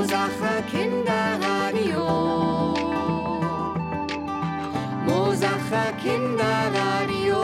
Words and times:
Mosacher 0.00 0.62
Kinderradio. 0.72 2.06
Mosacher 5.04 5.92
Kinderradio. 6.02 7.42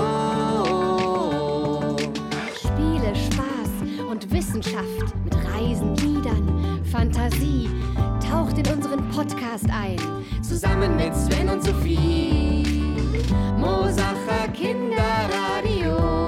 Spiele, 2.57 3.15
Spaß 3.15 4.09
und 4.09 4.33
Wissenschaft 4.33 5.15
mit 5.23 5.35
Reisen, 5.35 5.95
Liedern, 5.97 6.81
Fantasie. 6.91 7.69
Taucht 8.27 8.57
in 8.57 8.67
unseren 8.73 9.07
Podcast 9.11 9.67
ein. 9.71 9.99
Zusammen 10.41 10.97
mit 10.97 11.15
Sven 11.15 11.51
und 11.51 11.63
Sophie. 11.63 12.65
Mosacher 13.59 14.49
Kinderradio. 14.55 16.26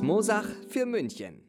Aus 0.00 0.06
Mosach 0.06 0.46
für 0.70 0.86
München. 0.86 1.46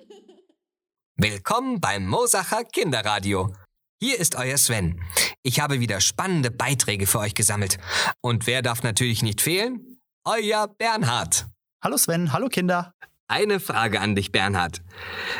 Willkommen 1.16 1.80
beim 1.80 2.05
Mosacher 2.05 2.66
Kinderradio. 2.66 3.55
Hier 4.02 4.20
ist 4.20 4.36
euer 4.36 4.58
Sven. 4.58 5.02
Ich 5.42 5.62
habe 5.62 5.80
wieder 5.80 6.02
spannende 6.02 6.52
Beiträge 6.52 7.08
für 7.08 7.20
euch 7.20 7.34
gesammelt. 7.34 7.78
Und 8.20 8.48
wer 8.48 8.62
darf 8.62 8.84
natürlich 8.84 9.23
nicht 9.23 9.40
fehlen? 9.40 10.02
Euer 10.26 10.68
Bernhard. 10.68 11.48
Hallo 11.82 11.95
Sven, 11.95 12.34
hallo 12.34 12.50
Kinder. 12.50 12.94
Eine 13.30 13.62
Frage 13.62 14.02
an 14.02 14.16
dich, 14.16 14.34
Bernhard. 14.34 14.81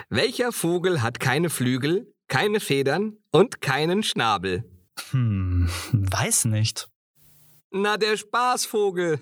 Welcher 0.10 0.54
Vogel 0.54 1.02
hat 1.02 1.20
keine 1.20 1.50
Flügel, 1.50 2.14
keine 2.30 2.62
Federn 2.62 3.18
und 3.32 3.60
keinen 3.60 4.04
Schnabel? 4.04 4.64
Hm, 5.10 5.70
weiß 5.92 6.46
nicht. 6.46 6.88
Na, 7.72 7.98
der 7.98 8.16
Spaßvogel. 8.16 9.20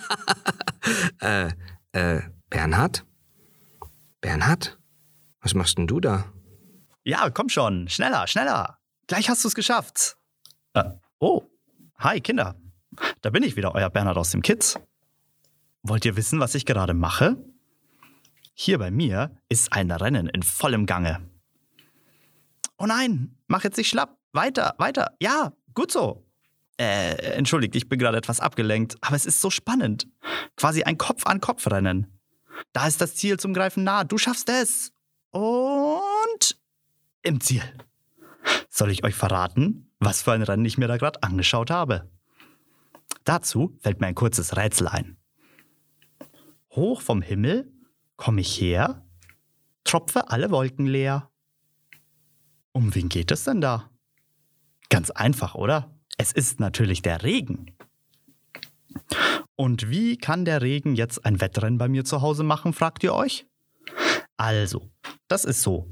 äh, 1.20 1.50
äh, 1.92 2.22
Bernhard? 2.50 3.06
Bernhard? 4.20 4.78
Was 5.40 5.54
machst 5.54 5.78
denn 5.78 5.86
du 5.86 6.00
da? 6.00 6.32
Ja, 7.04 7.30
komm 7.30 7.48
schon, 7.48 7.88
schneller, 7.88 8.26
schneller. 8.26 8.78
Gleich 9.06 9.30
hast 9.30 9.44
du 9.44 9.48
es 9.48 9.54
geschafft. 9.54 10.16
Äh, 10.74 10.90
oh, 11.20 11.44
hi 11.96 12.20
Kinder. 12.20 12.56
Da 13.22 13.30
bin 13.30 13.44
ich 13.44 13.56
wieder, 13.56 13.74
euer 13.74 13.88
Bernhard 13.88 14.18
aus 14.18 14.32
dem 14.32 14.42
Kids. 14.42 14.78
Wollt 15.82 16.04
ihr 16.04 16.16
wissen, 16.16 16.40
was 16.40 16.54
ich 16.56 16.66
gerade 16.66 16.92
mache? 16.92 17.36
Hier 18.52 18.78
bei 18.78 18.90
mir 18.90 19.34
ist 19.48 19.72
ein 19.72 19.90
Rennen 19.90 20.28
in 20.28 20.42
vollem 20.42 20.86
Gange. 20.86 21.30
Oh 22.76 22.86
nein, 22.86 23.38
mach 23.46 23.64
jetzt 23.64 23.78
nicht 23.78 23.88
schlapp. 23.88 24.18
Weiter, 24.32 24.74
weiter. 24.78 25.16
Ja, 25.20 25.52
gut 25.72 25.92
so. 25.92 26.26
Äh, 26.78 27.14
entschuldigt, 27.36 27.76
ich 27.76 27.88
bin 27.88 27.98
gerade 27.98 28.18
etwas 28.18 28.40
abgelenkt, 28.40 28.96
aber 29.02 29.16
es 29.16 29.24
ist 29.24 29.40
so 29.40 29.50
spannend. 29.50 30.08
Quasi 30.56 30.82
ein 30.82 30.98
Kopf-an-Kopf-Rennen. 30.98 32.19
Da 32.72 32.86
ist 32.86 33.00
das 33.00 33.14
Ziel 33.14 33.38
zum 33.38 33.54
Greifen 33.54 33.84
nah. 33.84 34.04
Du 34.04 34.18
schaffst 34.18 34.48
es. 34.48 34.92
Und 35.30 36.58
im 37.22 37.40
Ziel. 37.40 37.62
Soll 38.68 38.90
ich 38.90 39.04
euch 39.04 39.14
verraten, 39.14 39.90
was 39.98 40.22
für 40.22 40.32
ein 40.32 40.42
Rennen 40.42 40.64
ich 40.64 40.78
mir 40.78 40.88
da 40.88 40.96
gerade 40.96 41.22
angeschaut 41.22 41.70
habe? 41.70 42.10
Dazu 43.24 43.76
fällt 43.80 44.00
mir 44.00 44.06
ein 44.06 44.14
kurzes 44.14 44.56
Rätsel 44.56 44.88
ein. 44.88 45.16
Hoch 46.70 47.00
vom 47.00 47.20
Himmel 47.20 47.72
komme 48.16 48.40
ich 48.40 48.60
her, 48.60 49.04
tropfe 49.84 50.30
alle 50.30 50.50
Wolken 50.50 50.86
leer. 50.86 51.30
Um 52.72 52.94
wen 52.94 53.08
geht 53.08 53.30
es 53.30 53.44
denn 53.44 53.60
da? 53.60 53.90
Ganz 54.88 55.10
einfach, 55.10 55.54
oder? 55.54 55.94
Es 56.16 56.32
ist 56.32 56.60
natürlich 56.60 57.02
der 57.02 57.22
Regen. 57.22 57.76
Und 59.60 59.90
wie 59.90 60.16
kann 60.16 60.46
der 60.46 60.62
Regen 60.62 60.94
jetzt 60.94 61.26
ein 61.26 61.38
Wettrennen 61.42 61.76
bei 61.76 61.86
mir 61.86 62.02
zu 62.06 62.22
Hause 62.22 62.44
machen, 62.44 62.72
fragt 62.72 63.04
ihr 63.04 63.12
euch? 63.12 63.44
Also, 64.38 64.88
das 65.28 65.44
ist 65.44 65.60
so. 65.60 65.86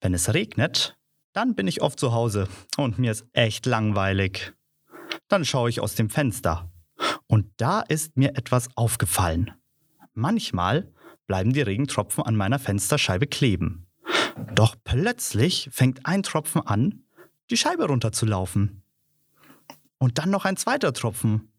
Wenn 0.00 0.14
es 0.14 0.34
regnet, 0.34 0.98
dann 1.32 1.54
bin 1.54 1.68
ich 1.68 1.80
oft 1.80 2.00
zu 2.00 2.12
Hause 2.12 2.48
und 2.76 2.98
mir 2.98 3.12
ist 3.12 3.24
echt 3.32 3.66
langweilig. 3.66 4.52
Dann 5.28 5.44
schaue 5.44 5.70
ich 5.70 5.78
aus 5.80 5.94
dem 5.94 6.10
Fenster. 6.10 6.72
Und 7.28 7.52
da 7.58 7.82
ist 7.82 8.16
mir 8.16 8.30
etwas 8.36 8.68
aufgefallen. 8.74 9.52
Manchmal 10.14 10.92
bleiben 11.28 11.52
die 11.52 11.62
Regentropfen 11.62 12.24
an 12.24 12.34
meiner 12.34 12.58
Fensterscheibe 12.58 13.28
kleben. 13.28 13.86
Doch 14.56 14.74
plötzlich 14.82 15.68
fängt 15.70 16.04
ein 16.04 16.24
Tropfen 16.24 16.62
an, 16.62 17.04
die 17.48 17.58
Scheibe 17.58 17.86
runterzulaufen. 17.86 18.82
Und 19.98 20.18
dann 20.18 20.30
noch 20.30 20.46
ein 20.46 20.56
zweiter 20.56 20.92
Tropfen. 20.92 21.53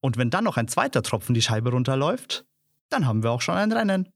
Und 0.00 0.16
wenn 0.16 0.30
dann 0.30 0.44
noch 0.44 0.56
ein 0.56 0.68
zweiter 0.68 1.02
Tropfen 1.02 1.34
die 1.34 1.42
Scheibe 1.42 1.70
runterläuft, 1.70 2.44
dann 2.88 3.06
haben 3.06 3.22
wir 3.22 3.30
auch 3.30 3.40
schon 3.40 3.56
ein 3.56 3.72
Rennen. 3.72 4.08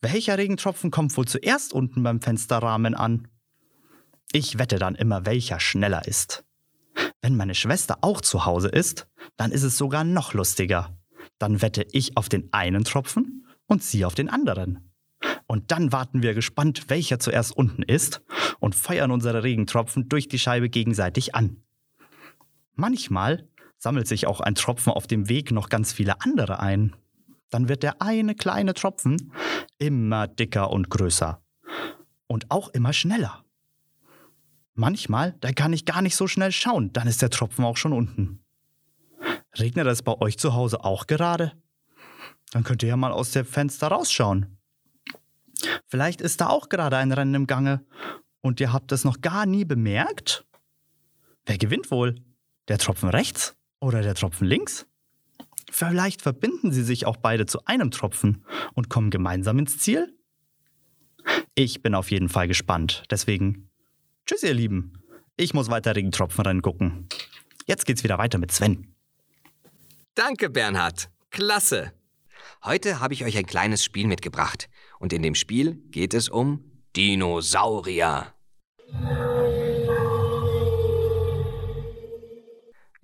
Welcher 0.00 0.38
Regentropfen 0.38 0.90
kommt 0.90 1.16
wohl 1.16 1.26
zuerst 1.26 1.72
unten 1.72 2.02
beim 2.02 2.20
Fensterrahmen 2.20 2.94
an? 2.94 3.28
Ich 4.32 4.58
wette 4.58 4.78
dann 4.78 4.94
immer, 4.94 5.26
welcher 5.26 5.60
schneller 5.60 6.06
ist. 6.06 6.44
Wenn 7.20 7.36
meine 7.36 7.54
Schwester 7.54 7.98
auch 8.02 8.20
zu 8.20 8.44
Hause 8.44 8.68
ist, 8.68 9.08
dann 9.36 9.52
ist 9.52 9.62
es 9.62 9.76
sogar 9.76 10.04
noch 10.04 10.32
lustiger. 10.32 10.96
Dann 11.38 11.62
wette 11.62 11.86
ich 11.92 12.16
auf 12.16 12.28
den 12.28 12.52
einen 12.52 12.84
Tropfen 12.84 13.46
und 13.66 13.82
sie 13.82 14.04
auf 14.04 14.14
den 14.14 14.28
anderen. 14.28 14.92
Und 15.46 15.70
dann 15.70 15.92
warten 15.92 16.22
wir 16.22 16.34
gespannt, 16.34 16.84
welcher 16.88 17.18
zuerst 17.18 17.56
unten 17.56 17.82
ist 17.82 18.22
und 18.58 18.74
feuern 18.74 19.10
unsere 19.10 19.42
Regentropfen 19.42 20.08
durch 20.08 20.28
die 20.28 20.38
Scheibe 20.38 20.68
gegenseitig 20.68 21.34
an. 21.34 21.62
Manchmal 22.74 23.48
sammelt 23.78 24.08
sich 24.08 24.26
auch 24.26 24.40
ein 24.40 24.54
Tropfen 24.54 24.92
auf 24.92 25.06
dem 25.06 25.28
Weg 25.28 25.50
noch 25.52 25.68
ganz 25.68 25.92
viele 25.92 26.20
andere 26.20 26.60
ein. 26.60 26.94
Dann 27.50 27.68
wird 27.68 27.82
der 27.82 28.02
eine 28.02 28.34
kleine 28.34 28.74
Tropfen 28.74 29.32
immer 29.78 30.26
dicker 30.26 30.70
und 30.70 30.90
größer. 30.90 31.40
Und 32.26 32.50
auch 32.50 32.68
immer 32.70 32.92
schneller. 32.92 33.44
Manchmal, 34.74 35.36
da 35.40 35.52
kann 35.52 35.72
ich 35.72 35.84
gar 35.84 36.02
nicht 36.02 36.16
so 36.16 36.26
schnell 36.26 36.52
schauen, 36.52 36.92
dann 36.92 37.06
ist 37.06 37.22
der 37.22 37.30
Tropfen 37.30 37.64
auch 37.64 37.76
schon 37.76 37.92
unten. 37.92 38.44
Regnet 39.58 39.86
es 39.86 40.02
bei 40.02 40.20
euch 40.20 40.38
zu 40.38 40.54
Hause 40.54 40.84
auch 40.84 41.06
gerade? 41.06 41.52
Dann 42.50 42.62
könnt 42.62 42.82
ihr 42.82 42.90
ja 42.90 42.96
mal 42.96 43.12
aus 43.12 43.30
dem 43.30 43.46
Fenster 43.46 43.88
rausschauen. 43.88 44.58
Vielleicht 45.86 46.20
ist 46.20 46.40
da 46.40 46.48
auch 46.48 46.68
gerade 46.68 46.96
ein 46.98 47.12
Rennen 47.12 47.34
im 47.34 47.46
Gange 47.46 47.86
und 48.42 48.60
ihr 48.60 48.72
habt 48.72 48.92
es 48.92 49.04
noch 49.04 49.20
gar 49.20 49.46
nie 49.46 49.64
bemerkt? 49.64 50.44
Wer 51.46 51.58
gewinnt 51.58 51.90
wohl? 51.90 52.16
Der 52.68 52.78
Tropfen 52.78 53.08
rechts 53.08 53.55
oder 53.80 54.02
der 54.02 54.14
Tropfen 54.14 54.46
links? 54.46 54.86
Vielleicht 55.70 56.22
verbinden 56.22 56.72
sie 56.72 56.82
sich 56.82 57.06
auch 57.06 57.16
beide 57.16 57.46
zu 57.46 57.64
einem 57.66 57.90
Tropfen 57.90 58.44
und 58.74 58.88
kommen 58.88 59.10
gemeinsam 59.10 59.58
ins 59.58 59.78
Ziel? 59.78 60.16
Ich 61.54 61.82
bin 61.82 61.94
auf 61.94 62.10
jeden 62.10 62.28
Fall 62.28 62.48
gespannt. 62.48 63.04
Deswegen, 63.10 63.68
tschüss 64.26 64.42
ihr 64.42 64.54
Lieben. 64.54 65.02
Ich 65.36 65.54
muss 65.54 65.70
weiter 65.70 65.96
Regentropfenrennen 65.96 66.62
gucken. 66.62 67.08
Jetzt 67.66 67.84
geht's 67.84 68.04
wieder 68.04 68.18
weiter 68.18 68.38
mit 68.38 68.52
Sven. 68.52 68.94
Danke, 70.14 70.48
Bernhard. 70.48 71.10
Klasse. 71.30 71.92
Heute 72.64 73.00
habe 73.00 73.12
ich 73.12 73.24
euch 73.24 73.36
ein 73.36 73.46
kleines 73.46 73.84
Spiel 73.84 74.06
mitgebracht. 74.06 74.68
Und 74.98 75.12
in 75.12 75.22
dem 75.22 75.34
Spiel 75.34 75.74
geht 75.90 76.14
es 76.14 76.28
um 76.28 76.64
Dinosaurier. 76.96 78.32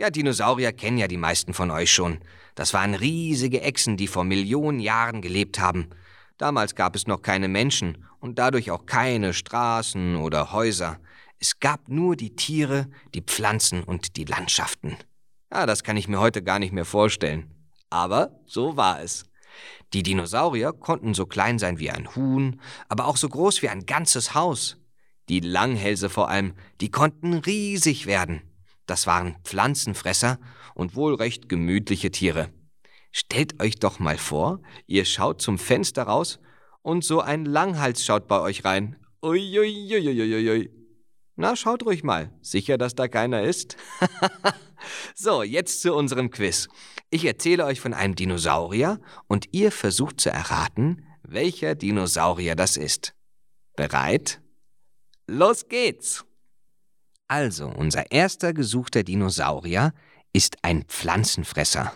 Ja, 0.02 0.10
Dinosaurier 0.10 0.72
kennen 0.72 0.98
ja 0.98 1.06
die 1.06 1.16
meisten 1.16 1.54
von 1.54 1.70
euch 1.70 1.92
schon. 1.92 2.18
Das 2.56 2.74
waren 2.74 2.96
riesige 2.96 3.60
Echsen, 3.60 3.96
die 3.96 4.08
vor 4.08 4.24
Millionen 4.24 4.80
Jahren 4.80 5.22
gelebt 5.22 5.60
haben. 5.60 5.90
Damals 6.38 6.74
gab 6.74 6.96
es 6.96 7.06
noch 7.06 7.22
keine 7.22 7.46
Menschen 7.46 8.04
und 8.18 8.36
dadurch 8.40 8.72
auch 8.72 8.84
keine 8.84 9.32
Straßen 9.32 10.16
oder 10.16 10.50
Häuser. 10.50 10.98
Es 11.38 11.60
gab 11.60 11.88
nur 11.88 12.16
die 12.16 12.34
Tiere, 12.34 12.88
die 13.14 13.20
Pflanzen 13.20 13.84
und 13.84 14.16
die 14.16 14.24
Landschaften. 14.24 14.96
Ja, 15.52 15.66
das 15.66 15.84
kann 15.84 15.96
ich 15.96 16.08
mir 16.08 16.18
heute 16.18 16.42
gar 16.42 16.58
nicht 16.58 16.72
mehr 16.72 16.84
vorstellen. 16.84 17.54
Aber 17.88 18.40
so 18.44 18.76
war 18.76 19.00
es. 19.00 19.22
Die 19.92 20.02
Dinosaurier 20.02 20.72
konnten 20.72 21.14
so 21.14 21.26
klein 21.26 21.60
sein 21.60 21.78
wie 21.78 21.90
ein 21.90 22.16
Huhn, 22.16 22.60
aber 22.88 23.06
auch 23.06 23.16
so 23.16 23.28
groß 23.28 23.62
wie 23.62 23.68
ein 23.68 23.86
ganzes 23.86 24.34
Haus. 24.34 24.78
Die 25.28 25.38
Langhälse 25.38 26.10
vor 26.10 26.28
allem, 26.28 26.54
die 26.80 26.90
konnten 26.90 27.34
riesig 27.34 28.06
werden. 28.06 28.42
Das 28.92 29.06
waren 29.06 29.36
Pflanzenfresser 29.42 30.38
und 30.74 30.94
wohl 30.94 31.14
recht 31.14 31.48
gemütliche 31.48 32.10
Tiere. 32.10 32.52
Stellt 33.10 33.58
euch 33.62 33.76
doch 33.76 34.00
mal 34.00 34.18
vor, 34.18 34.60
ihr 34.86 35.06
schaut 35.06 35.40
zum 35.40 35.56
Fenster 35.58 36.02
raus 36.02 36.40
und 36.82 37.02
so 37.02 37.22
ein 37.22 37.46
Langhals 37.46 38.04
schaut 38.04 38.28
bei 38.28 38.38
euch 38.38 38.66
rein. 38.66 38.96
Uiuiuiuiui. 39.22 40.68
Na, 41.36 41.56
schaut 41.56 41.86
ruhig 41.86 42.04
mal. 42.04 42.34
Sicher, 42.42 42.76
dass 42.76 42.94
da 42.94 43.08
keiner 43.08 43.44
ist? 43.44 43.78
so, 45.14 45.42
jetzt 45.42 45.80
zu 45.80 45.94
unserem 45.94 46.30
Quiz. 46.30 46.68
Ich 47.08 47.24
erzähle 47.24 47.64
euch 47.64 47.80
von 47.80 47.94
einem 47.94 48.14
Dinosaurier 48.14 49.00
und 49.26 49.48
ihr 49.52 49.72
versucht 49.72 50.20
zu 50.20 50.28
erraten, 50.28 51.06
welcher 51.22 51.74
Dinosaurier 51.76 52.56
das 52.56 52.76
ist. 52.76 53.14
Bereit? 53.74 54.42
Los 55.26 55.66
geht's! 55.68 56.26
Also, 57.32 57.66
unser 57.66 58.12
erster 58.12 58.52
gesuchter 58.52 59.04
Dinosaurier 59.04 59.94
ist 60.34 60.58
ein 60.60 60.82
Pflanzenfresser. 60.82 61.90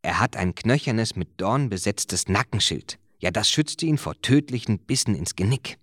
Er 0.00 0.20
hat 0.20 0.36
ein 0.36 0.54
knöchernes, 0.54 1.16
mit 1.16 1.40
Dorn 1.40 1.70
besetztes 1.70 2.28
Nackenschild. 2.28 3.00
Ja, 3.18 3.32
das 3.32 3.50
schützte 3.50 3.86
ihn 3.86 3.98
vor 3.98 4.14
tödlichen 4.22 4.78
Bissen 4.78 5.16
ins 5.16 5.34
Genick. 5.34 5.76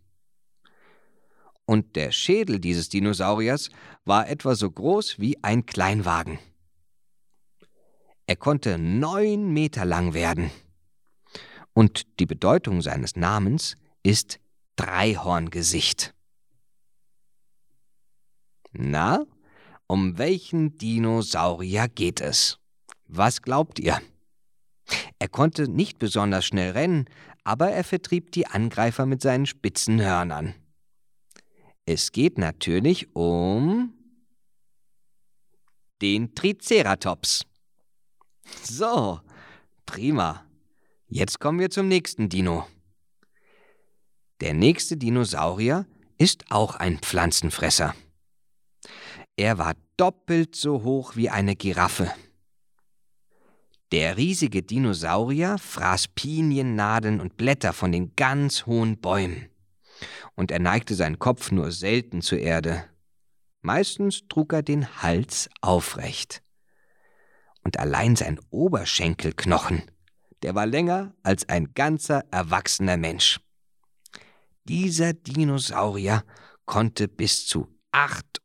Und 1.65 1.97
der 1.97 2.13
Schädel 2.13 2.61
dieses 2.61 2.87
Dinosauriers 2.87 3.71
war 4.05 4.29
etwa 4.29 4.55
so 4.55 4.71
groß 4.71 5.19
wie 5.19 5.43
ein 5.43 5.65
Kleinwagen. 5.65 6.39
Er 8.25 8.37
konnte 8.37 8.77
neun 8.77 9.51
Meter 9.51 9.83
lang 9.83 10.13
werden. 10.13 10.49
Und 11.73 12.21
die 12.21 12.25
Bedeutung 12.25 12.81
seines 12.81 13.17
Namens 13.17 13.75
ist 14.01 14.39
Dreihorngesicht. 14.77 16.13
Na, 18.79 19.25
um 19.87 20.19
welchen 20.19 20.77
Dinosaurier 20.77 21.87
geht 21.87 22.21
es? 22.21 22.59
Was 23.07 23.41
glaubt 23.41 23.79
ihr? 23.79 23.99
Er 25.17 25.27
konnte 25.27 25.67
nicht 25.67 25.97
besonders 25.97 26.45
schnell 26.45 26.73
rennen, 26.73 27.05
aber 27.43 27.71
er 27.71 27.83
vertrieb 27.83 28.31
die 28.33 28.45
Angreifer 28.45 29.07
mit 29.07 29.23
seinen 29.23 29.47
spitzen 29.47 29.99
Hörnern. 29.99 30.53
Es 31.85 32.11
geht 32.11 32.37
natürlich 32.37 33.15
um 33.15 33.93
den 36.03 36.35
Triceratops. 36.35 37.45
So, 38.61 39.21
prima. 39.87 40.45
Jetzt 41.07 41.39
kommen 41.39 41.59
wir 41.59 41.71
zum 41.71 41.87
nächsten 41.87 42.29
Dino. 42.29 42.67
Der 44.39 44.53
nächste 44.53 44.97
Dinosaurier 44.97 45.87
ist 46.19 46.51
auch 46.51 46.75
ein 46.75 46.99
Pflanzenfresser. 46.99 47.95
Er 49.37 49.59
war 49.59 49.75
doppelt 49.97 50.55
so 50.55 50.83
hoch 50.83 51.15
wie 51.15 51.29
eine 51.29 51.55
Giraffe. 51.55 52.11
Der 53.91 54.17
riesige 54.17 54.63
Dinosaurier 54.63 55.59
fraß 55.59 56.09
Piniennadeln 56.09 57.21
und 57.21 57.37
Blätter 57.37 57.71
von 57.71 57.91
den 57.91 58.15
ganz 58.15 58.65
hohen 58.65 58.99
Bäumen. 58.99 59.47
Und 60.35 60.49
er 60.49 60.59
neigte 60.59 60.95
seinen 60.95 61.19
Kopf 61.19 61.51
nur 61.51 61.71
selten 61.71 62.21
zur 62.23 62.39
Erde. 62.39 62.83
Meistens 63.61 64.27
trug 64.27 64.53
er 64.53 64.63
den 64.63 65.01
Hals 65.03 65.49
aufrecht. 65.61 66.41
Und 67.63 67.79
allein 67.79 68.15
sein 68.15 68.39
Oberschenkelknochen, 68.49 69.83
der 70.41 70.55
war 70.55 70.65
länger 70.65 71.13
als 71.21 71.47
ein 71.47 71.73
ganzer 71.75 72.25
erwachsener 72.31 72.97
Mensch. 72.97 73.39
Dieser 74.63 75.13
Dinosaurier 75.13 76.23
konnte 76.65 77.07
bis 77.07 77.45
zu 77.45 77.67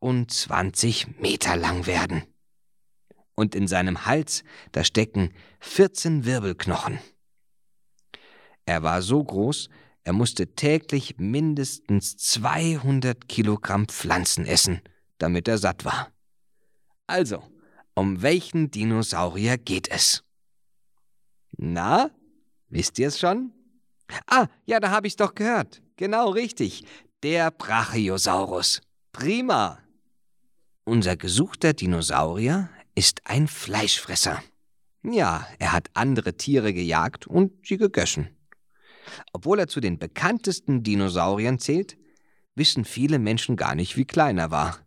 28 0.03 1.19
Meter 1.21 1.57
lang 1.57 1.87
werden. 1.87 2.25
Und 3.35 3.55
in 3.55 3.67
seinem 3.67 4.05
Hals, 4.05 4.45
da 4.73 4.85
stecken 4.85 5.33
14 5.61 6.25
Wirbelknochen. 6.25 6.99
Er 8.67 8.83
war 8.83 9.03
so 9.03 9.23
groß, 9.23 9.69
er 10.05 10.13
musste 10.13 10.55
täglich 10.55 11.17
mindestens 11.19 12.17
200 12.17 13.29
Kilogramm 13.29 13.87
Pflanzen 13.87 14.45
essen, 14.45 14.81
damit 15.19 15.49
er 15.49 15.59
satt 15.59 15.85
war. 15.85 16.13
Also, 17.07 17.43
um 17.95 18.23
welchen 18.23 18.71
Dinosaurier 18.71 19.59
geht 19.59 19.89
es? 19.89 20.25
Na, 21.57 22.11
wisst 22.69 22.99
ihr 22.99 23.09
es 23.09 23.21
schon? 23.21 23.53
Ah, 24.27 24.47
ja, 24.67 24.81
da 24.81 24.91
habe 24.91 25.07
ich's 25.07 25.17
doch 25.17 25.35
gehört. 25.35 25.83
Genau 25.97 26.31
richtig. 26.31 26.85
Der 27.23 27.51
Brachiosaurus. 27.51 28.81
Prima. 29.13 29.79
Unser 30.85 31.17
gesuchter 31.17 31.75
Dinosaurier 31.75 32.69
ist 32.97 33.21
ein 33.25 33.47
Fleischfresser. 33.47 34.43
Ja, 35.05 35.47
er 35.61 35.73
hat 35.73 35.91
andere 35.95 36.37
Tiere 36.37 36.75
gejagt 36.75 37.29
und 37.29 37.53
sie 37.65 37.77
gegessen. 37.77 38.37
Obwohl 39.33 39.61
er 39.61 39.69
zu 39.69 39.81
den 39.81 40.01
bekanntesten 40.01 40.83
Dinosauriern 40.83 41.61
zählt, 41.61 41.97
wissen 42.57 42.85
viele 42.85 43.21
Menschen 43.21 43.57
gar 43.57 43.77
nicht, 43.77 43.97
wie 43.97 44.05
klein 44.05 44.39
er 44.39 44.51
war. 44.51 44.81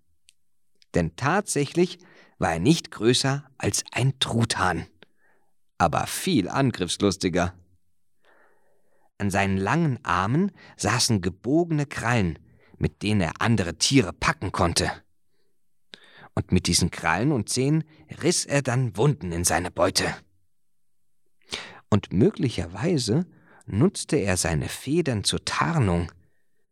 Denn 0.95 1.15
tatsächlich 1.15 1.99
war 2.39 2.51
er 2.51 2.59
nicht 2.59 2.91
größer 2.91 3.45
als 3.57 3.85
ein 3.93 4.19
Truthahn, 4.19 4.87
aber 5.77 6.07
viel 6.07 6.49
angriffslustiger. 6.49 7.53
An 9.17 9.31
seinen 9.31 9.57
langen 9.57 10.03
Armen 10.03 10.51
saßen 10.75 11.21
gebogene 11.21 11.85
Krallen, 11.85 12.37
mit 12.77 13.01
denen 13.01 13.21
er 13.21 13.39
andere 13.39 13.77
Tiere 13.77 14.11
packen 14.11 14.51
konnte. 14.51 14.91
Und 16.35 16.51
mit 16.51 16.67
diesen 16.67 16.91
Krallen 16.91 17.31
und 17.31 17.49
Zähnen 17.49 17.85
riss 18.21 18.45
er 18.45 18.61
dann 18.61 18.95
Wunden 18.97 19.31
in 19.31 19.45
seine 19.45 19.71
Beute. 19.71 20.13
Und 21.89 22.11
möglicherweise 22.11 23.25
nutzte 23.65 24.17
er 24.17 24.37
seine 24.37 24.67
Federn 24.67 25.23
zur 25.23 25.43
Tarnung, 25.45 26.11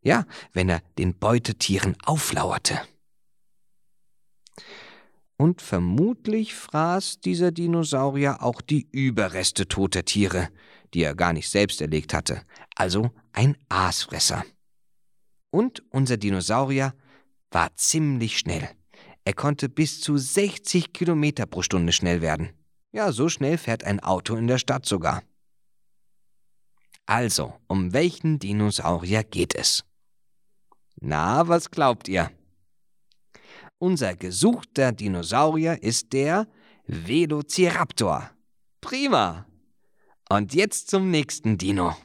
ja, 0.01 0.25
wenn 0.51 0.69
er 0.69 0.81
den 0.97 1.17
Beutetieren 1.17 1.95
auflauerte. 2.03 2.81
Und 5.37 5.61
vermutlich 5.61 6.53
fraß 6.53 7.21
dieser 7.21 7.51
Dinosaurier 7.51 8.43
auch 8.43 8.61
die 8.61 8.87
Überreste 8.91 9.67
toter 9.67 10.05
Tiere, 10.05 10.49
die 10.93 11.03
er 11.03 11.15
gar 11.15 11.33
nicht 11.33 11.49
selbst 11.49 11.81
erlegt 11.81 12.13
hatte, 12.13 12.43
also 12.75 13.11
ein 13.31 13.57
Aasfresser. 13.69 14.45
Und 15.49 15.83
unser 15.89 16.17
Dinosaurier 16.17 16.93
war 17.49 17.75
ziemlich 17.75 18.37
schnell. 18.37 18.69
Er 19.25 19.33
konnte 19.33 19.69
bis 19.69 20.01
zu 20.01 20.17
60 20.17 20.93
Kilometer 20.93 21.45
pro 21.45 21.61
Stunde 21.61 21.93
schnell 21.93 22.21
werden. 22.21 22.51
Ja, 22.91 23.11
so 23.11 23.29
schnell 23.29 23.57
fährt 23.57 23.83
ein 23.83 23.99
Auto 24.01 24.35
in 24.35 24.47
der 24.47 24.57
Stadt 24.57 24.85
sogar. 24.85 25.23
Also, 27.05 27.53
um 27.67 27.93
welchen 27.93 28.39
Dinosaurier 28.39 29.23
geht 29.23 29.55
es? 29.55 29.83
Na, 30.99 31.47
was 31.47 31.71
glaubt 31.71 32.07
ihr? 32.07 32.31
Unser 33.77 34.15
gesuchter 34.15 34.91
Dinosaurier 34.91 35.81
ist 35.83 36.13
der 36.13 36.47
Velociraptor. 36.85 38.29
Prima! 38.79 39.45
Und 40.29 40.53
jetzt 40.53 40.89
zum 40.89 41.11
nächsten 41.11 41.57
Dino. 41.57 41.95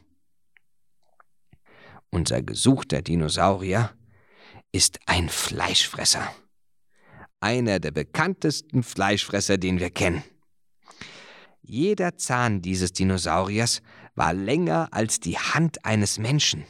Unser 2.11 2.43
gesuchter 2.43 3.03
Dinosaurier 3.03 3.94
ist 4.73 4.99
ein 5.06 5.29
Fleischfresser. 5.29 6.29
Einer 7.40 7.79
der 7.79 7.93
bekanntesten 7.93 8.82
Fleischfresser, 8.82 9.58
den 9.58 9.79
wir 9.79 9.90
kennen. 9.90 10.23
Jeder 11.62 12.16
Zahn 12.16 12.62
dieses 12.62 12.92
Dinosauriers 12.92 13.83
war 14.14 14.33
länger 14.33 14.88
als 14.90 15.21
die 15.21 15.38
Hand 15.38 15.85
eines 15.85 16.18
Menschen. 16.18 16.64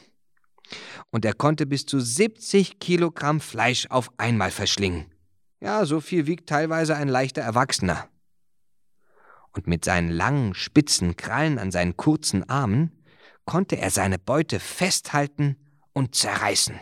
Und 1.11 1.25
er 1.25 1.33
konnte 1.33 1.67
bis 1.67 1.87
zu 1.87 2.01
70 2.01 2.79
Kilogramm 2.79 3.41
Fleisch 3.41 3.87
auf 3.91 4.11
einmal 4.19 4.51
verschlingen. 4.51 5.07
Ja, 5.61 5.87
so 5.87 6.01
viel 6.01 6.27
wiegt 6.27 6.49
teilweise 6.49 6.97
ein 6.97 7.09
leichter 7.09 7.43
Erwachsener. 7.43 8.09
Und 9.53 9.67
mit 9.67 9.85
seinen 9.85 10.11
langen, 10.11 10.55
spitzen 10.55 11.17
Krallen 11.17 11.59
an 11.59 11.71
seinen 11.71 11.97
kurzen 11.97 12.49
Armen 12.49 12.93
konnte 13.45 13.79
er 13.79 13.91
seine 13.91 14.19
Beute 14.19 14.61
festhalten 14.61 15.57
und 15.95 16.15
zerreißen. 16.15 16.79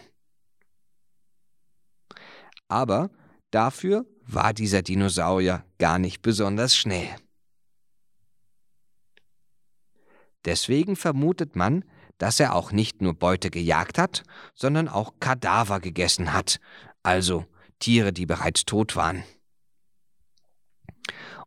Aber 2.66 3.10
dafür 3.56 4.04
war 4.26 4.52
dieser 4.52 4.82
Dinosaurier 4.82 5.64
gar 5.78 5.98
nicht 5.98 6.20
besonders 6.20 6.76
schnell. 6.76 7.08
Deswegen 10.44 10.94
vermutet 10.94 11.56
man, 11.56 11.82
dass 12.18 12.38
er 12.38 12.54
auch 12.54 12.70
nicht 12.70 13.00
nur 13.00 13.14
Beute 13.14 13.50
gejagt 13.50 13.96
hat, 13.98 14.24
sondern 14.54 14.88
auch 14.88 15.14
Kadaver 15.20 15.80
gegessen 15.80 16.34
hat, 16.34 16.60
also 17.02 17.46
Tiere, 17.78 18.12
die 18.12 18.26
bereits 18.26 18.66
tot 18.66 18.94
waren. 18.94 19.24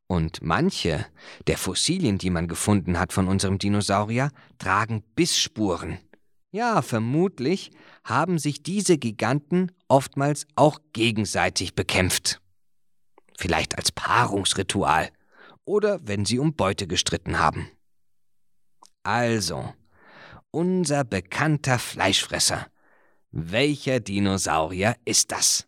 Und 0.07 0.41
manche 0.41 1.05
der 1.45 1.59
Fossilien, 1.59 2.17
die 2.17 2.31
man 2.31 2.47
gefunden 2.47 2.97
hat 2.97 3.13
von 3.13 3.27
unserem 3.27 3.59
Dinosaurier, 3.59 4.31
tragen 4.57 5.03
Bissspuren. 5.13 5.99
Ja, 6.51 6.81
vermutlich 6.81 7.71
haben 8.03 8.39
sich 8.39 8.63
diese 8.63 8.97
Giganten 8.97 9.71
oftmals 9.87 10.47
auch 10.55 10.79
gegenseitig 10.93 11.75
bekämpft. 11.75 12.41
Vielleicht 13.37 13.77
als 13.77 13.91
Paarungsritual 13.91 15.09
oder 15.63 15.99
wenn 16.07 16.25
sie 16.25 16.39
um 16.39 16.55
Beute 16.55 16.87
gestritten 16.87 17.37
haben. 17.37 17.69
Also, 19.03 19.73
unser 20.51 21.03
bekannter 21.03 21.77
Fleischfresser. 21.77 22.67
Welcher 23.31 23.99
Dinosaurier 23.99 24.95
ist 25.05 25.31
das? 25.31 25.67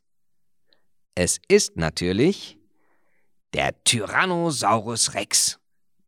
Es 1.14 1.40
ist 1.48 1.78
natürlich 1.78 2.58
der 3.54 3.84
Tyrannosaurus 3.84 5.14
Rex, 5.14 5.60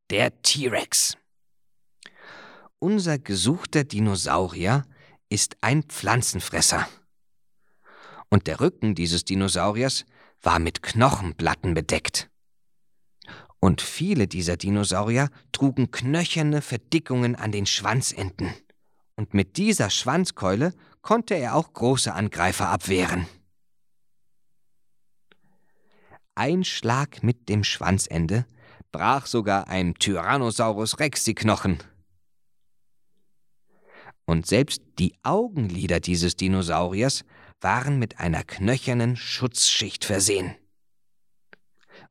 der 0.09 0.41
T-Rex. 0.41 1.17
Unser 2.83 3.17
gesuchter 3.17 3.85
Dinosaurier 3.85 4.83
ist 5.29 5.55
ein 5.61 5.83
Pflanzenfresser. 5.83 6.85
Und 8.27 8.45
der 8.47 8.59
Rücken 8.59 8.93
dieses 8.93 9.23
Dinosauriers 9.23 10.03
war 10.41 10.59
mit 10.59 10.83
Knochenplatten 10.83 11.75
bedeckt. 11.75 12.29
Und 13.61 13.79
viele 13.79 14.27
dieser 14.27 14.57
Dinosaurier 14.57 15.29
trugen 15.53 15.91
knöcherne 15.91 16.61
Verdickungen 16.61 17.37
an 17.37 17.53
den 17.53 17.65
Schwanzenden. 17.65 18.53
Und 19.15 19.33
mit 19.33 19.55
dieser 19.55 19.89
Schwanzkeule 19.89 20.73
konnte 21.01 21.35
er 21.35 21.55
auch 21.55 21.71
große 21.71 22.13
Angreifer 22.13 22.67
abwehren. 22.67 23.27
Ein 26.35 26.65
Schlag 26.65 27.23
mit 27.23 27.47
dem 27.47 27.63
Schwanzende 27.63 28.45
brach 28.91 29.25
sogar 29.25 29.69
einem 29.69 29.97
Tyrannosaurus 29.97 30.99
Rex 30.99 31.23
die 31.23 31.33
Knochen. 31.33 31.79
Und 34.25 34.47
selbst 34.47 34.81
die 34.99 35.13
Augenlider 35.23 35.99
dieses 35.99 36.35
Dinosauriers 36.35 37.23
waren 37.61 37.99
mit 37.99 38.19
einer 38.19 38.43
knöchernen 38.43 39.15
Schutzschicht 39.15 40.05
versehen. 40.05 40.55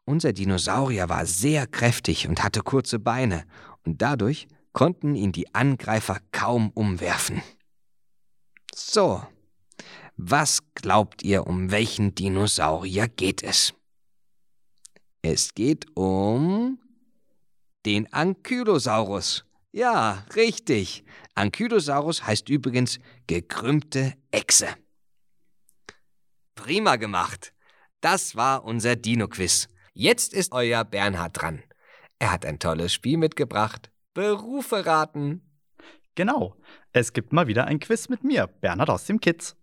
Unser 0.05 0.33
Dinosaurier 0.33 1.09
war 1.09 1.27
sehr 1.27 1.67
kräftig 1.67 2.29
und 2.29 2.43
hatte 2.43 2.61
kurze 2.61 2.99
Beine, 2.99 3.45
und 3.85 4.01
dadurch 4.03 4.47
konnten 4.73 5.15
ihn 5.15 5.33
die 5.33 5.55
Angreifer 5.55 6.19
kaum 6.31 6.71
umwerfen. 6.71 7.43
So, 8.75 9.23
was 10.17 10.61
glaubt 10.75 11.23
ihr, 11.23 11.47
um 11.47 11.71
welchen 11.71 12.15
Dinosaurier 12.15 13.09
geht 13.09 13.43
es? 13.43 13.75
Es 15.23 15.55
geht 15.55 15.87
um 15.97 16.79
den 17.87 18.13
Ankylosaurus. 18.13 19.45
Ja, 19.73 20.27
richtig. 20.37 21.03
Ankylosaurus 21.35 22.27
heißt 22.27 22.51
übrigens 22.51 23.01
gekrümmte 23.27 24.13
Echse. 24.31 24.69
Prima 26.55 26.97
gemacht. 26.97 27.55
Das 28.03 28.37
war 28.37 28.65
unser 28.65 28.97
Dino-Quiz. 28.97 29.69
Jetzt 29.95 30.35
ist 30.35 30.53
euer 30.53 30.85
Bernhard 30.85 31.41
dran. 31.41 31.63
Er 32.19 32.33
hat 32.33 32.45
ein 32.45 32.59
tolles 32.59 32.93
Spiel 32.93 33.17
mitgebracht. 33.17 33.91
Berufe 34.13 34.85
raten. 34.85 35.41
Genau. 36.15 36.55
Es 36.93 37.15
gibt 37.15 37.33
mal 37.33 37.47
wieder 37.47 37.65
ein 37.65 37.81
Quiz 37.81 38.11
mit 38.11 38.23
mir, 38.23 38.49
Bernhard 38.49 38.91
aus 38.91 39.07
dem 39.07 39.21
Kids. 39.21 39.57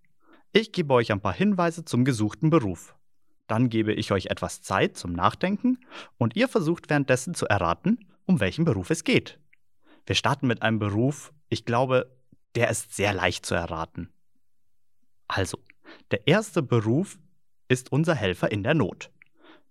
Ich 0.53 0.71
gebe 0.71 0.95
euch 0.95 1.11
ein 1.11 1.21
paar 1.21 1.33
Hinweise 1.33 1.85
zum 1.85 2.03
gesuchten 2.03 2.49
Beruf. 2.49 2.95
Dann 3.45 3.69
gebe 3.69 3.93
ich 3.93 4.11
euch 4.11 4.27
etwas 4.27 4.63
Zeit 4.63 4.97
zum 4.97 5.13
Nachdenken 5.13 5.77
und 6.17 6.35
ihr 6.35 6.47
versucht 6.47 6.89
währenddessen 6.89 7.35
zu 7.35 7.45
erraten, 7.45 7.99
um 8.25 8.39
welchen 8.39 8.65
Beruf 8.65 8.89
es 8.89 9.03
geht. 9.03 9.39
Wir 10.09 10.15
starten 10.15 10.47
mit 10.47 10.63
einem 10.63 10.79
Beruf, 10.79 11.31
ich 11.49 11.65
glaube, 11.65 12.09
der 12.55 12.71
ist 12.71 12.95
sehr 12.95 13.13
leicht 13.13 13.45
zu 13.45 13.53
erraten. 13.53 14.11
Also, 15.27 15.59
der 16.09 16.25
erste 16.25 16.63
Beruf 16.63 17.19
ist 17.67 17.91
unser 17.91 18.15
Helfer 18.15 18.51
in 18.51 18.63
der 18.63 18.73
Not. 18.73 19.11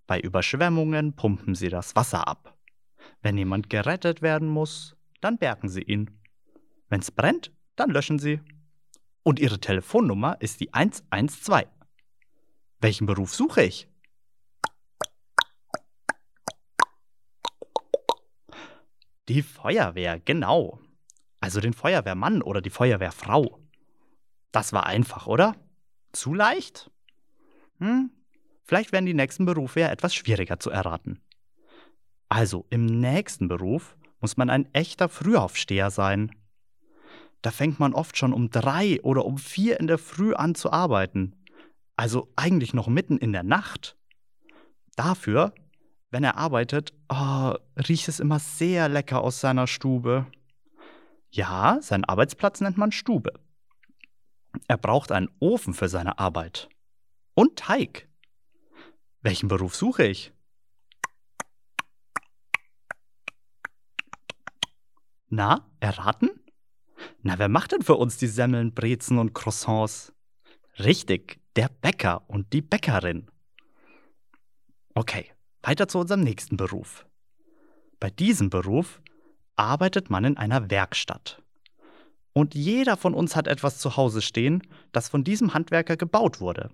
Bei 0.07 0.17
Überschwemmungen 0.17 1.13
pumpen 1.13 1.55
sie 1.55 1.67
das 1.67 1.93
Wasser 1.97 2.25
ab. 2.25 2.57
Wenn 3.21 3.37
jemand 3.37 3.69
gerettet 3.69 4.21
werden 4.21 4.47
muss, 4.47 4.95
dann 5.19 5.37
bergen 5.37 5.67
sie 5.67 5.83
ihn. 5.83 6.09
Wenn 6.87 7.01
es 7.01 7.11
brennt, 7.11 7.51
dann 7.75 7.89
löschen 7.89 8.17
sie. 8.17 8.39
Und 9.23 9.41
ihre 9.41 9.59
Telefonnummer 9.59 10.37
ist 10.39 10.61
die 10.61 10.73
112. 10.73 11.67
Welchen 12.79 13.07
Beruf 13.07 13.35
suche 13.35 13.63
ich? 13.63 13.88
Die 19.29 19.41
Feuerwehr, 19.41 20.19
genau. 20.19 20.79
Also 21.39 21.61
den 21.61 21.73
Feuerwehrmann 21.73 22.41
oder 22.41 22.61
die 22.61 22.69
Feuerwehrfrau. 22.69 23.59
Das 24.51 24.73
war 24.73 24.85
einfach, 24.85 25.27
oder? 25.27 25.55
Zu 26.11 26.33
leicht? 26.33 26.91
Hm, 27.79 28.11
Vielleicht 28.69 28.91
werden 28.91 29.07
die 29.07 29.15
nächsten 29.15 29.45
Berufe 29.45 29.79
ja 29.79 29.89
etwas 29.89 30.13
schwieriger 30.13 30.59
zu 30.59 30.69
erraten. 30.69 31.19
Also, 32.27 32.67
im 32.69 32.85
nächsten 32.85 33.47
Beruf 33.47 33.97
muss 34.19 34.37
man 34.37 34.51
ein 34.51 34.71
echter 34.75 35.09
Frühaufsteher 35.09 35.89
sein. 35.89 36.35
Da 37.41 37.49
fängt 37.49 37.79
man 37.79 37.95
oft 37.95 38.15
schon 38.15 38.31
um 38.31 38.51
drei 38.51 39.01
oder 39.01 39.25
um 39.25 39.39
vier 39.39 39.79
in 39.79 39.87
der 39.87 39.97
Früh 39.97 40.35
an 40.35 40.53
zu 40.53 40.71
arbeiten. 40.71 41.35
Also 41.95 42.31
eigentlich 42.35 42.75
noch 42.75 42.87
mitten 42.87 43.17
in 43.17 43.31
der 43.31 43.41
Nacht. 43.41 43.97
Dafür, 44.95 45.51
wenn 46.11 46.23
er 46.23 46.37
arbeitet, 46.37 46.93
oh, 47.09 47.53
riecht 47.87 48.07
es 48.07 48.19
immer 48.19 48.39
sehr 48.39 48.89
lecker 48.89 49.21
aus 49.21 49.39
seiner 49.39 49.67
Stube. 49.67 50.25
Ja, 51.31 51.79
seinen 51.81 52.05
Arbeitsplatz 52.05 52.61
nennt 52.61 52.77
man 52.77 52.91
Stube. 52.91 53.33
Er 54.67 54.77
braucht 54.77 55.11
einen 55.11 55.29
Ofen 55.39 55.73
für 55.73 55.89
seine 55.89 56.17
Arbeit. 56.17 56.69
Und 57.35 57.57
Teig. 57.57 58.07
Welchen 59.21 59.47
Beruf 59.47 59.75
suche 59.75 60.05
ich? 60.07 60.33
Na, 65.29 65.69
erraten? 65.79 66.31
Na, 67.21 67.37
wer 67.37 67.49
macht 67.49 67.71
denn 67.71 67.83
für 67.83 67.95
uns 67.95 68.17
die 68.17 68.27
Semmeln, 68.27 68.73
Brezen 68.73 69.19
und 69.19 69.33
Croissants? 69.33 70.13
Richtig, 70.79 71.39
der 71.55 71.69
Bäcker 71.69 72.27
und 72.27 72.51
die 72.53 72.61
Bäckerin. 72.61 73.29
Okay, 74.95 75.31
weiter 75.61 75.87
zu 75.87 75.99
unserem 75.99 76.21
nächsten 76.21 76.57
Beruf. 76.57 77.05
Bei 77.99 78.09
diesem 78.09 78.49
Beruf 78.49 79.01
arbeitet 79.55 80.09
man 80.09 80.23
in 80.23 80.37
einer 80.37 80.69
Werkstatt. 80.69 81.41
Und 82.33 82.55
jeder 82.55 82.95
von 82.95 83.13
uns 83.13 83.35
hat 83.35 83.47
etwas 83.47 83.79
zu 83.79 83.97
Hause 83.97 84.21
stehen, 84.21 84.63
das 84.91 85.09
von 85.09 85.23
diesem 85.23 85.53
Handwerker 85.53 85.97
gebaut 85.97 86.39
wurde. 86.39 86.69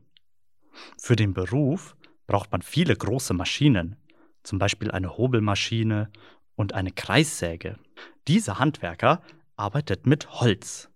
Für 0.97 1.15
den 1.15 1.33
Beruf 1.33 1.95
braucht 2.27 2.51
man 2.51 2.61
viele 2.61 2.95
große 2.95 3.33
Maschinen, 3.33 3.95
zum 4.43 4.59
Beispiel 4.59 4.91
eine 4.91 5.17
Hobelmaschine 5.17 6.11
und 6.55 6.73
eine 6.73 6.91
Kreissäge. 6.91 7.79
Dieser 8.27 8.59
Handwerker 8.59 9.21
arbeitet 9.55 10.05
mit 10.05 10.29
Holz. 10.41 10.89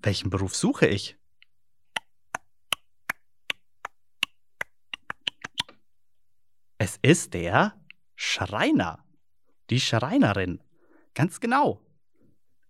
Welchen 0.00 0.30
Beruf 0.30 0.54
suche 0.54 0.86
ich? 0.86 1.17
Es 6.78 6.96
ist 7.02 7.34
der 7.34 7.74
Schreiner. 8.14 9.04
Die 9.68 9.80
Schreinerin. 9.80 10.62
Ganz 11.12 11.40
genau. 11.40 11.80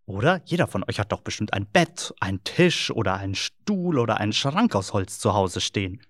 Oder 0.07 0.41
jeder 0.47 0.67
von 0.67 0.83
euch 0.89 0.99
hat 0.99 1.13
doch 1.13 1.21
bestimmt 1.21 1.53
ein 1.53 1.67
Bett, 1.67 2.15
einen 2.19 2.43
Tisch 2.43 2.91
oder 2.91 3.15
einen 3.17 3.35
Stuhl 3.35 3.99
oder 3.99 4.17
einen 4.17 4.33
Schrank 4.33 4.75
aus 4.75 4.95
Holz 4.95 5.19
zu 5.19 5.35
Hause 5.35 5.61
stehen. 5.61 6.01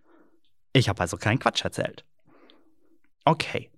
Ich 0.72 0.88
habe 0.88 1.00
also 1.00 1.16
keinen 1.16 1.40
Quatsch 1.40 1.64
erzählt. 1.64 2.04
Okay, 3.24 3.68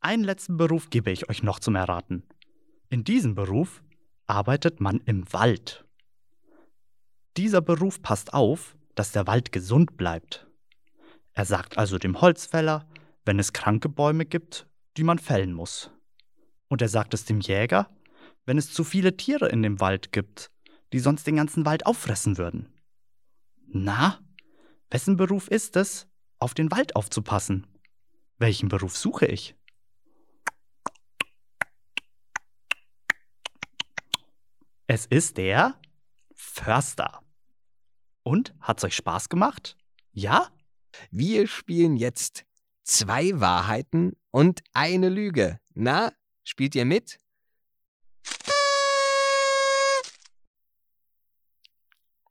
einen 0.00 0.24
letzten 0.24 0.58
Beruf 0.58 0.90
gebe 0.90 1.10
ich 1.10 1.30
euch 1.30 1.42
noch 1.42 1.58
zum 1.58 1.76
Erraten. 1.76 2.24
In 2.90 3.04
diesem 3.04 3.34
Beruf 3.34 3.82
arbeitet 4.26 4.80
man 4.80 5.00
im 5.06 5.32
Wald. 5.32 5.86
Dieser 7.38 7.62
Beruf 7.62 8.02
passt 8.02 8.34
auf, 8.34 8.76
dass 8.94 9.12
der 9.12 9.26
Wald 9.26 9.50
gesund 9.50 9.96
bleibt. 9.96 10.46
Er 11.32 11.46
sagt 11.46 11.78
also 11.78 11.96
dem 11.96 12.20
Holzfäller, 12.20 12.86
wenn 13.24 13.38
es 13.38 13.52
kranke 13.52 13.88
Bäume 13.88 14.26
gibt, 14.26 14.68
die 14.96 15.04
man 15.04 15.18
fällen 15.18 15.52
muss. 15.52 15.90
Und 16.68 16.82
er 16.82 16.88
sagt 16.88 17.14
es 17.14 17.24
dem 17.24 17.40
Jäger, 17.40 17.90
wenn 18.46 18.58
es 18.58 18.72
zu 18.72 18.84
viele 18.84 19.16
Tiere 19.16 19.48
in 19.48 19.62
dem 19.62 19.80
Wald 19.80 20.12
gibt, 20.12 20.50
die 20.92 20.98
sonst 20.98 21.26
den 21.26 21.36
ganzen 21.36 21.64
Wald 21.66 21.86
auffressen 21.86 22.38
würden. 22.38 22.72
Na, 23.66 24.20
wessen 24.90 25.16
Beruf 25.16 25.48
ist 25.48 25.76
es, 25.76 26.06
auf 26.38 26.54
den 26.54 26.70
Wald 26.70 26.94
aufzupassen. 26.96 27.66
Welchen 28.38 28.68
Beruf 28.68 28.96
suche 28.96 29.26
ich? 29.26 29.56
Es 34.86 35.06
ist 35.06 35.38
der 35.38 35.80
Förster. 36.34 37.22
Und 38.22 38.54
hat's 38.60 38.84
euch 38.84 38.94
Spaß 38.94 39.28
gemacht? 39.28 39.76
Ja? 40.12 40.50
Wir 41.10 41.48
spielen 41.48 41.96
jetzt 41.96 42.44
zwei 42.84 43.40
Wahrheiten 43.40 44.12
und 44.30 44.62
eine 44.72 45.08
Lüge. 45.08 45.58
Na, 45.74 46.12
spielt 46.44 46.74
ihr 46.74 46.84
mit? 46.84 47.18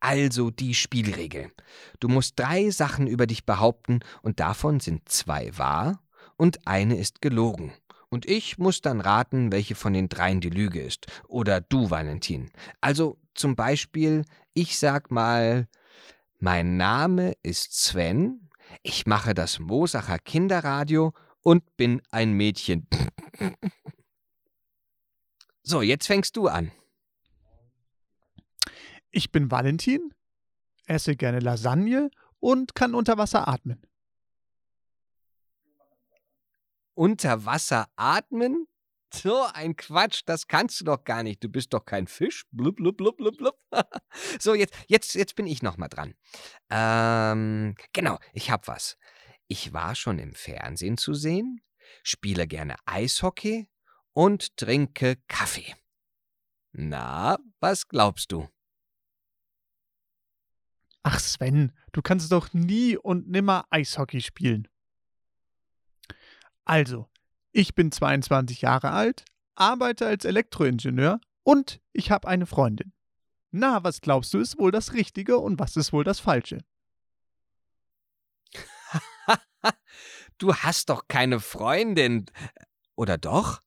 Also 0.00 0.50
die 0.50 0.74
Spielregel. 0.74 1.50
Du 1.98 2.08
musst 2.08 2.38
drei 2.38 2.70
Sachen 2.70 3.06
über 3.06 3.26
dich 3.26 3.46
behaupten 3.46 4.00
und 4.22 4.38
davon 4.38 4.80
sind 4.80 5.08
zwei 5.08 5.56
wahr 5.56 6.02
und 6.36 6.66
eine 6.66 6.98
ist 6.98 7.22
gelogen. 7.22 7.72
Und 8.10 8.26
ich 8.26 8.58
muss 8.58 8.80
dann 8.80 9.00
raten, 9.00 9.50
welche 9.50 9.74
von 9.74 9.92
den 9.92 10.08
dreien 10.08 10.40
die 10.40 10.50
Lüge 10.50 10.80
ist. 10.80 11.06
Oder 11.26 11.60
du, 11.60 11.90
Valentin. 11.90 12.50
Also 12.80 13.18
zum 13.34 13.56
Beispiel, 13.56 14.24
ich 14.52 14.78
sag 14.78 15.10
mal, 15.10 15.68
mein 16.38 16.76
Name 16.76 17.32
ist 17.42 17.72
Sven, 17.72 18.43
ich 18.82 19.06
mache 19.06 19.34
das 19.34 19.58
Mosacher 19.58 20.18
Kinderradio 20.18 21.12
und 21.40 21.76
bin 21.76 22.02
ein 22.10 22.32
Mädchen. 22.32 22.86
so, 25.62 25.82
jetzt 25.82 26.06
fängst 26.06 26.36
du 26.36 26.48
an. 26.48 26.72
Ich 29.10 29.30
bin 29.30 29.50
Valentin, 29.50 30.12
esse 30.86 31.16
gerne 31.16 31.38
Lasagne 31.38 32.10
und 32.40 32.74
kann 32.74 32.94
unter 32.94 33.16
Wasser 33.16 33.46
atmen. 33.46 33.80
Unter 36.94 37.44
Wasser 37.44 37.88
atmen? 37.96 38.66
So 39.14 39.46
ein 39.54 39.76
Quatsch, 39.76 40.22
das 40.26 40.48
kannst 40.48 40.80
du 40.80 40.84
doch 40.84 41.04
gar 41.04 41.22
nicht. 41.22 41.42
Du 41.42 41.48
bist 41.48 41.72
doch 41.72 41.84
kein 41.84 42.08
Fisch. 42.08 42.44
Blub, 42.50 42.76
blub, 42.76 42.96
blub, 42.96 43.16
blub, 43.16 43.36
blub. 43.36 43.58
so, 44.40 44.54
jetzt, 44.54 44.74
jetzt, 44.88 45.14
jetzt 45.14 45.36
bin 45.36 45.46
ich 45.46 45.62
noch 45.62 45.76
mal 45.76 45.88
dran. 45.88 46.14
Ähm, 46.68 47.76
genau, 47.92 48.18
ich 48.32 48.50
hab 48.50 48.66
was. 48.66 48.98
Ich 49.46 49.72
war 49.72 49.94
schon 49.94 50.18
im 50.18 50.34
Fernsehen 50.34 50.98
zu 50.98 51.14
sehen, 51.14 51.60
spiele 52.02 52.48
gerne 52.48 52.74
Eishockey 52.86 53.68
und 54.14 54.56
trinke 54.56 55.16
Kaffee. 55.28 55.76
Na, 56.72 57.38
was 57.60 57.86
glaubst 57.86 58.32
du? 58.32 58.48
Ach 61.04 61.20
Sven, 61.20 61.72
du 61.92 62.02
kannst 62.02 62.32
doch 62.32 62.52
nie 62.52 62.96
und 62.96 63.28
nimmer 63.28 63.66
Eishockey 63.70 64.20
spielen. 64.20 64.66
Also, 66.64 67.08
ich 67.54 67.74
bin 67.74 67.90
22 67.92 68.62
Jahre 68.62 68.90
alt, 68.90 69.24
arbeite 69.54 70.06
als 70.06 70.24
Elektroingenieur 70.24 71.20
und 71.44 71.80
ich 71.92 72.10
habe 72.10 72.28
eine 72.28 72.46
Freundin. 72.46 72.92
Na, 73.52 73.84
was 73.84 74.00
glaubst 74.00 74.34
du 74.34 74.40
ist 74.40 74.58
wohl 74.58 74.72
das 74.72 74.92
Richtige 74.92 75.38
und 75.38 75.60
was 75.60 75.76
ist 75.76 75.92
wohl 75.92 76.02
das 76.02 76.18
Falsche? 76.18 76.64
du 80.38 80.54
hast 80.54 80.88
doch 80.88 81.06
keine 81.06 81.38
Freundin. 81.38 82.26
Oder 82.96 83.18
doch? 83.18 83.62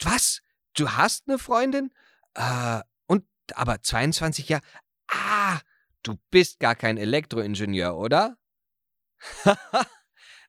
Was? 0.00 0.42
Du 0.74 0.92
hast 0.92 1.28
eine 1.28 1.38
Freundin? 1.38 1.92
Äh, 2.34 2.82
und 3.06 3.26
aber 3.54 3.82
22 3.82 4.48
Jahre. 4.48 4.62
Ah, 5.08 5.58
du 6.04 6.14
bist 6.30 6.60
gar 6.60 6.76
kein 6.76 6.98
Elektroingenieur, 6.98 7.96
oder? 7.96 8.36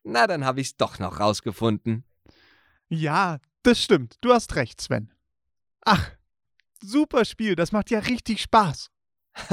Na, 0.03 0.27
dann 0.27 0.45
habe 0.45 0.61
ich's 0.61 0.77
doch 0.77 0.99
noch 0.99 1.19
rausgefunden. 1.19 2.05
Ja, 2.93 3.39
das 3.63 3.81
stimmt. 3.81 4.17
Du 4.21 4.31
hast 4.31 4.55
recht, 4.55 4.79
Sven. 4.79 5.11
Ach, 5.81 6.11
super 6.79 7.25
Spiel. 7.25 7.55
Das 7.55 7.71
macht 7.71 7.89
ja 7.89 7.99
richtig 7.99 8.41
Spaß. 8.41 8.91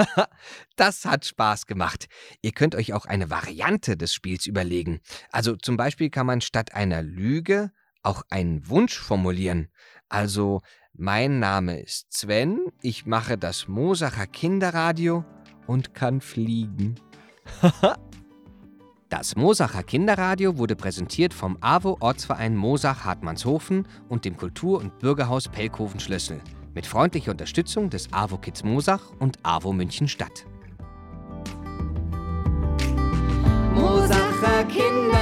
das 0.76 1.06
hat 1.06 1.24
Spaß 1.24 1.64
gemacht. 1.64 2.08
Ihr 2.42 2.52
könnt 2.52 2.74
euch 2.74 2.92
auch 2.92 3.06
eine 3.06 3.30
Variante 3.30 3.96
des 3.96 4.12
Spiels 4.12 4.44
überlegen. 4.44 5.00
Also 5.32 5.56
zum 5.56 5.78
Beispiel 5.78 6.10
kann 6.10 6.26
man 6.26 6.42
statt 6.42 6.74
einer 6.74 7.02
Lüge 7.02 7.72
auch 8.02 8.22
einen 8.28 8.68
Wunsch 8.68 8.98
formulieren. 8.98 9.68
Also, 10.10 10.60
mein 10.92 11.38
Name 11.38 11.80
ist 11.80 12.12
Sven, 12.12 12.66
ich 12.82 13.06
mache 13.06 13.38
das 13.38 13.68
Mosacher 13.68 14.26
Kinderradio 14.26 15.24
und 15.66 15.94
kann 15.94 16.20
fliegen. 16.20 17.00
das 19.10 19.34
Mosacher 19.34 19.82
Kinderradio 19.82 20.56
wurde 20.56 20.76
präsentiert 20.76 21.34
vom 21.34 21.58
AWO 21.60 21.96
Ortsverein 22.00 22.56
Mosach 22.56 23.04
Hartmannshofen 23.04 23.86
und 24.08 24.24
dem 24.24 24.36
Kultur- 24.36 24.78
und 24.78 24.98
Bürgerhaus 25.00 25.48
Pelkoven-Schlössel 25.48 26.40
mit 26.74 26.86
freundlicher 26.86 27.32
Unterstützung 27.32 27.90
des 27.90 28.12
AWO 28.12 28.38
Kids 28.38 28.62
Mosach 28.62 29.10
und 29.18 29.38
AWO 29.42 29.72
München 29.72 30.06
Stadt. 30.06 30.46
Mosacher 33.74 34.64
Kinder 34.68 35.19